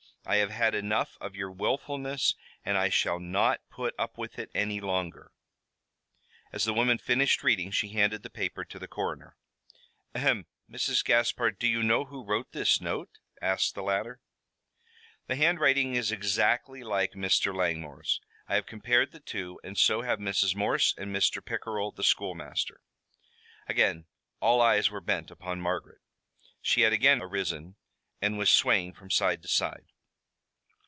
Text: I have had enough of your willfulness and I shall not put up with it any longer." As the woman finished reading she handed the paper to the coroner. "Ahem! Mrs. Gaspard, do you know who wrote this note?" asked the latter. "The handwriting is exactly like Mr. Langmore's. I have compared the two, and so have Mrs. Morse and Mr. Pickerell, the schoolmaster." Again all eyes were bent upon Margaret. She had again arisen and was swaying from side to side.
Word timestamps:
I 0.23 0.35
have 0.35 0.51
had 0.51 0.75
enough 0.75 1.17
of 1.19 1.35
your 1.35 1.51
willfulness 1.51 2.35
and 2.63 2.77
I 2.77 2.89
shall 2.89 3.19
not 3.19 3.59
put 3.71 3.95
up 3.97 4.19
with 4.19 4.37
it 4.37 4.51
any 4.53 4.79
longer." 4.79 5.31
As 6.53 6.63
the 6.63 6.75
woman 6.75 6.99
finished 6.99 7.41
reading 7.41 7.71
she 7.71 7.89
handed 7.89 8.21
the 8.21 8.29
paper 8.29 8.63
to 8.63 8.77
the 8.77 8.87
coroner. 8.87 9.35
"Ahem! 10.13 10.45
Mrs. 10.69 11.03
Gaspard, 11.03 11.57
do 11.57 11.67
you 11.67 11.81
know 11.81 12.05
who 12.05 12.23
wrote 12.23 12.51
this 12.51 12.79
note?" 12.79 13.17
asked 13.41 13.73
the 13.73 13.81
latter. 13.81 14.21
"The 15.25 15.35
handwriting 15.35 15.95
is 15.95 16.11
exactly 16.11 16.83
like 16.83 17.13
Mr. 17.13 17.53
Langmore's. 17.53 18.21
I 18.47 18.53
have 18.55 18.67
compared 18.67 19.11
the 19.11 19.19
two, 19.19 19.59
and 19.63 19.75
so 19.75 20.03
have 20.03 20.19
Mrs. 20.19 20.55
Morse 20.55 20.93
and 20.95 21.13
Mr. 21.13 21.43
Pickerell, 21.43 21.91
the 21.95 22.03
schoolmaster." 22.03 22.79
Again 23.67 24.05
all 24.39 24.61
eyes 24.61 24.91
were 24.91 25.01
bent 25.01 25.31
upon 25.31 25.59
Margaret. 25.59 25.99
She 26.61 26.81
had 26.81 26.93
again 26.93 27.23
arisen 27.23 27.75
and 28.21 28.37
was 28.37 28.51
swaying 28.51 28.93
from 28.93 29.09
side 29.09 29.41
to 29.41 29.47
side. 29.47 29.87